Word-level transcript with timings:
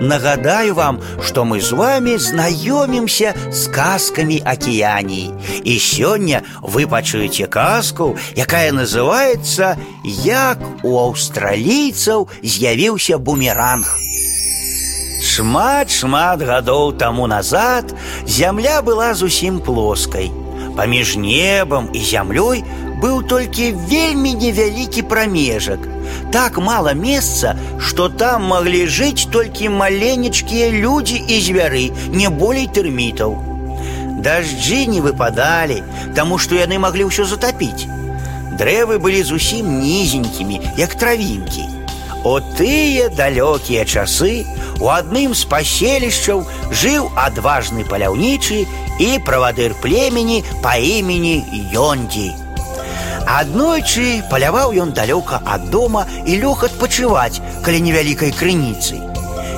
Нагадаю 0.00 0.74
вам, 0.74 1.00
что 1.24 1.44
мы 1.44 1.60
с 1.60 1.72
вами 1.72 2.16
знаёмимся 2.16 3.34
с 3.50 3.68
казками 3.68 4.40
океании. 4.44 5.32
И 5.64 5.78
сегодня 5.78 6.44
вы 6.62 6.86
пачуеце 6.86 7.46
казку, 7.46 8.16
якая 8.36 8.72
называется 8.72 9.76
«Як 10.04 10.58
у 10.82 10.98
аўстралійцаў 10.98 12.28
з'явіўся 12.42 13.18
бумеранг». 13.18 13.96
Шмат-шмат 15.20 16.42
гадоў 16.42 16.92
тому 16.98 17.26
назад 17.26 17.94
зямля 18.26 18.82
была 18.82 19.14
зусім 19.14 19.58
плоскай. 19.58 20.30
Паміж 20.76 21.16
небам 21.16 21.90
і 21.92 21.98
зямлёй 21.98 22.62
быў 23.01 23.23
толькі 23.27 23.71
вельмі 23.89 24.33
невялікі 24.33 25.01
прамежак – 25.01 25.93
так 26.31 26.57
мало 26.57 26.93
места, 26.93 27.57
что 27.79 28.09
там 28.09 28.43
могли 28.43 28.87
жить 28.87 29.27
только 29.31 29.69
маленечкие 29.69 30.71
люди 30.71 31.13
и 31.13 31.39
звяры, 31.39 31.91
не 32.09 32.29
болей 32.29 32.67
тэрмітаў. 32.67 33.37
Дожди 34.19 34.87
не 34.87 35.01
выпадали, 35.01 35.83
тому 36.15 36.37
что 36.37 36.55
яны 36.55 36.79
могли 36.79 37.03
ўсё 37.03 37.25
затопить. 37.25 37.87
Дрэвы 38.57 38.99
были 38.99 39.21
зусім 39.21 39.79
низенькими, 39.79 40.61
як 40.77 40.95
травинки. 40.95 41.69
О 42.23 42.39
тыя 42.39 43.09
далёкія 43.09 43.83
часы 43.83 44.45
у 44.79 44.87
адным 44.87 45.35
з 45.35 45.43
паселішчаў 45.43 46.47
жыў 46.71 47.11
адважны 47.19 47.83
паляўнічы 47.83 48.65
і 48.99 49.19
правадыр 49.25 49.75
племени 49.75 50.43
по 50.63 50.77
имени 50.79 51.43
Йонди. 51.73 52.31
Аднойчы 53.27 54.21
паляваў 54.29 54.75
ён 54.83 54.93
далёка 54.93 55.39
ад 55.45 55.69
дома 55.69 56.05
і 56.25 56.37
лёг 56.43 56.65
адпачываць 56.67 57.41
каля 57.63 57.79
невялікай 57.79 58.31
крыніцы. 58.31 58.99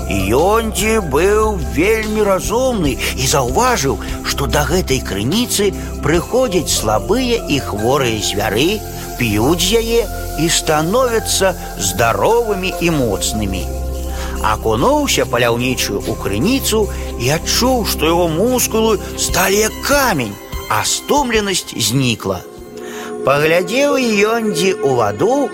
Йондзі 0.09 0.99
быў 1.09 1.57
вельмі 1.73 2.21
разумны 2.23 2.93
і 3.17 3.25
заўважыў, 3.25 3.97
што 4.23 4.45
да 4.45 4.61
гэтай 4.69 5.01
крыніцы 5.01 5.73
прыходзяць 6.05 6.69
слабыя 6.69 7.41
і 7.49 7.57
хворыя 7.59 8.21
звяры, 8.21 8.77
п'юць 9.17 9.65
з 9.65 9.81
яе 9.81 10.01
і 10.39 10.49
становяцца 10.49 11.55
здаровымі 11.79 12.73
і 12.81 12.93
моцнымі. 12.93 13.65
Акунуўся 14.45 15.25
паляўнічую 15.25 16.05
ў 16.05 16.13
крыніцу 16.21 16.85
і 17.17 17.33
адчуў, 17.33 17.85
што 17.89 18.05
яго 18.05 18.27
мускулы 18.29 18.99
сталі 19.17 19.65
як 19.65 19.73
камень, 19.87 20.35
а 20.69 20.85
стомленасць 20.85 21.73
знікла. 21.73 22.43
Поглядел 23.25 23.97
Йонди 23.97 24.73
у 24.73 24.95
воду, 24.95 25.49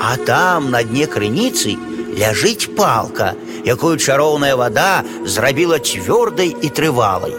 а 0.00 0.16
там 0.16 0.70
на 0.70 0.82
дне 0.84 1.06
крыніцы 1.06 1.76
ляжыць 2.18 2.68
палка, 2.76 3.34
якую 3.64 3.96
чароўная 3.96 4.56
вода 4.56 5.02
зрабіла 5.24 5.78
цвёрдай 5.78 6.52
і 6.52 6.68
трывалай. 6.68 7.34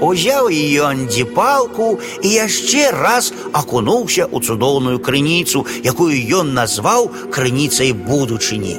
Узяў 0.00 0.48
Йонди 0.50 1.24
палку 1.24 1.98
і 2.22 2.28
яшчэ 2.30 2.94
раз 2.94 3.32
акунуўся 3.52 4.30
ў 4.30 4.38
цудоўную 4.38 5.02
крыніцу, 5.02 5.66
якую 5.82 6.14
ён 6.14 6.54
назваў 6.54 7.10
крыніцай 7.34 7.90
будучыні. 7.92 8.78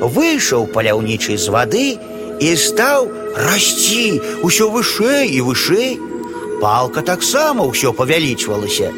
Выйшаў 0.00 0.64
паляўнічы 0.72 1.36
з 1.36 1.52
вады 1.52 2.00
і 2.40 2.56
стаў 2.56 3.12
расці 3.36 4.20
ўсё 4.40 4.72
вышэй 4.72 5.28
і 5.36 5.44
вышэй. 5.44 6.00
Палка 6.64 7.04
таксама 7.04 7.68
ўсё 7.68 7.92
павялічвалася. 7.92 8.88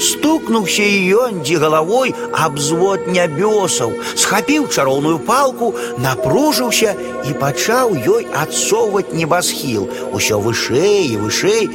Стукнуўся 0.00 0.84
Йондзі 0.84 1.56
галавой 1.56 2.14
аб 2.32 2.58
звод 2.60 3.08
нябёсаў, 3.08 3.94
схапіў 4.14 4.68
чароўную 4.68 5.18
палку, 5.18 5.72
напружыўся 6.04 6.92
і 7.24 7.32
пачаў 7.40 7.96
ёй 7.96 8.28
адсоўваць 8.42 9.16
небасхіл, 9.16 9.88
усё 10.12 10.40
вышэй 10.44 11.08
і 11.12 11.16
вышэй, 11.24 11.70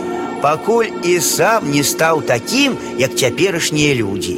пакуль 0.46 0.94
і 1.04 1.18
сам 1.20 1.72
не 1.72 1.84
стаў 1.84 2.22
такім, 2.22 2.78
як 2.98 3.18
цяперашнія 3.18 3.98
людзі. 3.98 4.38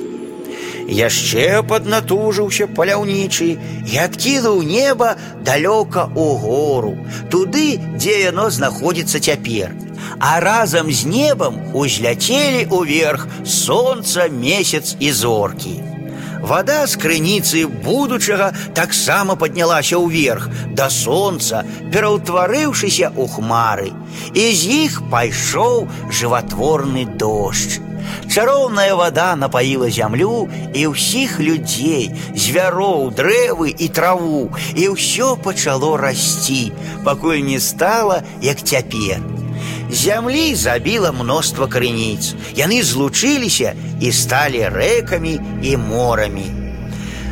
Яшчэ 0.88 1.64
паднатужыўся 1.70 2.68
паляўнічы 2.68 3.50
і 3.88 3.98
адкінуў 4.06 4.62
неба 4.68 5.16
далёка 5.42 6.10
ў 6.12 6.28
гору, 6.44 6.94
туды, 7.32 7.80
дзе 7.96 8.20
яно 8.28 8.50
знаходзіцца 8.50 9.20
цяпер 9.20 9.74
а 10.20 10.40
разом 10.40 10.92
з 10.92 11.06
небом 11.06 11.60
узляцелі 11.74 12.68
ўверх 12.72 13.28
солнца, 13.46 14.28
месяц 14.30 14.96
і 15.00 15.12
зоркі. 15.12 15.76
Вода 16.44 16.84
з 16.88 17.00
крыніцы 17.00 17.68
будучага 17.68 18.52
таксама 18.76 19.36
паднялася 19.40 19.96
ўверх 19.96 20.50
да 20.76 20.90
сонца, 20.92 21.64
пераўтварыўшыся 21.92 23.16
ў 23.16 23.28
хмары, 23.32 23.92
і 24.36 24.44
з 24.52 24.62
іх 24.88 25.00
пайшоў 25.08 25.88
жыватворны 26.12 27.08
дождж. 27.16 27.80
Чароўная 28.34 28.96
вода 28.96 29.36
напаіла 29.36 29.90
зямлю 29.94 30.50
і 30.74 30.88
ўсіх 30.90 31.38
людзей, 31.40 32.10
звяроў, 32.34 33.12
дрэвы 33.14 33.70
і 33.78 33.88
траву, 33.94 34.50
і 34.74 34.90
ўсё 34.96 35.36
пачало 35.38 35.98
расці, 35.98 36.74
пакуль 37.06 37.46
не 37.46 37.60
стала, 37.60 38.24
як 38.42 38.64
цяпер. 38.64 39.22
Зямлі 39.94 40.56
забіла 40.56 41.12
мноства 41.14 41.68
крыніц. 41.70 42.34
Яны 42.58 42.82
злучыліся 42.82 43.78
і 44.02 44.10
сталі 44.10 44.66
рэкамі 44.74 45.38
і 45.62 45.78
морамі. 45.78 46.67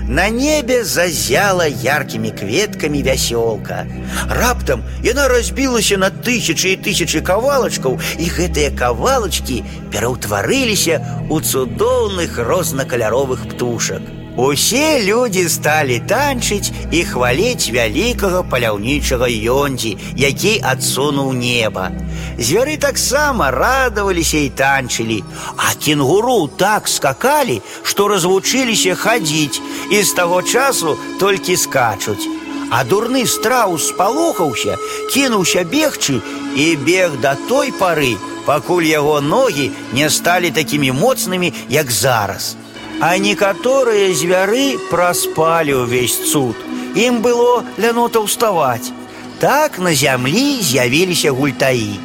На 0.07 0.29
небе 0.29 0.83
зазяла 0.83 1.67
яркімі 1.67 2.31
кветкамі 2.31 3.03
вясёлка. 3.03 3.85
Раптам 4.27 4.83
яна 5.03 5.27
разбілася 5.27 5.97
на 5.97 6.09
тысячы 6.09 6.75
і 6.75 6.81
тысячы 6.83 7.21
кавалачкаў, 7.21 7.99
і 8.19 8.25
гэтыя 8.27 8.75
кавалачкі 8.75 9.63
пераўтварыліся 9.91 10.99
ў 11.29 11.37
цудоўных 11.41 12.37
рознакаляровых 12.37 13.47
птушак. 13.55 14.01
Усе 14.37 15.03
людзі 15.03 15.49
сталі 15.51 15.99
танчыць 16.07 16.71
і 16.91 17.03
хваліць 17.03 17.67
вялікага 17.75 18.43
паляўнічага 18.47 19.27
ёндзі, 19.27 19.91
які 20.15 20.53
адсунуў 20.63 21.33
неба. 21.35 21.91
Звяры 22.39 22.77
таксама 22.79 23.51
радаваліся 23.51 24.39
і 24.47 24.49
танчылі, 24.55 25.19
а 25.57 25.75
кенгуру 25.75 26.47
так 26.47 26.87
скакалі, 26.87 27.59
што 27.83 28.07
развучыліся 28.07 28.95
хадзіць 28.95 29.59
і 29.91 29.99
з 29.99 30.13
таго 30.15 30.41
часу 30.41 30.95
толькі 31.19 31.59
скачуць. 31.59 32.23
А 32.71 32.87
дурны 32.87 33.27
страус 33.27 33.91
спалохаўся, 33.91 34.79
кінуўся 35.11 35.67
бегчы 35.67 36.23
і 36.55 36.75
бег 36.87 37.19
да 37.19 37.35
той 37.51 37.75
пары, 37.75 38.15
пакуль 38.47 38.87
яго 38.87 39.19
ногі 39.19 39.71
не 39.91 40.09
сталі 40.09 40.55
такімі 40.55 40.95
моцнымі, 40.95 41.51
як 41.67 41.91
зараз. 41.91 42.55
А 43.01 43.17
некаторыя 43.17 44.13
звяры 44.13 44.77
праспалі 44.91 45.85
ўвесь 45.85 46.17
цуд. 46.31 46.55
Ім 46.95 47.21
было 47.25 47.63
лянота 47.81 48.21
ўставаць. 48.21 48.93
Так 49.41 49.79
на 49.79 49.95
зямлі 49.97 50.61
з'явіліся 50.61 51.33
гультаі. 51.33 51.97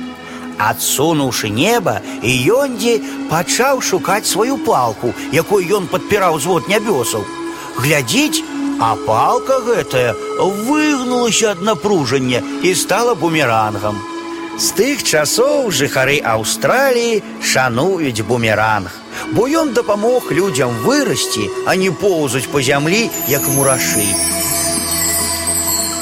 Адсунуўшы 0.57 1.53
неба, 1.53 2.01
Йондзі 2.25 3.01
пачаў 3.29 3.84
шукаць 3.84 4.25
сваю 4.25 4.57
палку, 4.57 5.12
якой 5.33 5.69
ён 5.69 5.84
падпіраў 5.93 6.41
звод 6.41 6.73
нябёсаў. 6.73 7.29
Глядзіць, 7.77 8.41
а 8.81 8.97
палка 9.05 9.61
гэтая 9.69 10.17
выгнулася 10.41 11.53
ад 11.53 11.62
напружання 11.62 12.41
і 12.62 12.75
стала 12.75 13.15
бумерангам. 13.15 14.01
З 14.57 14.69
тых 14.77 15.03
часоў 15.05 15.73
жыхары 15.81 16.21
Аўстраліі 16.25 17.23
шануюць 17.45 18.25
бумеранг 18.29 19.03
бо 19.33 19.49
ён 19.49 19.73
дапамог 19.73 20.31
людзям 20.31 20.77
вырасці, 20.84 21.51
а 21.67 21.77
не 21.77 21.91
поўзаць 21.91 22.49
па 22.53 22.62
зямлі, 22.62 23.11
як 23.29 23.49
мурашы. 23.49 24.09